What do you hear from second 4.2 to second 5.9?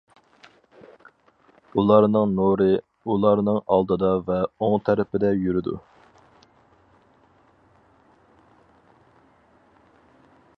ۋە ئوڭ تەرىپىدە يۈرىدۇ.